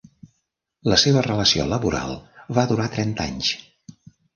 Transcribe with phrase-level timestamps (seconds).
[0.93, 2.19] La seva relació laboral
[2.59, 3.57] va durar trenta anys.